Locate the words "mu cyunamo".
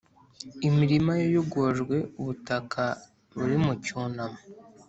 3.65-4.39